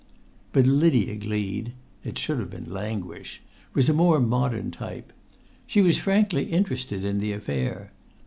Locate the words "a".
3.87-3.93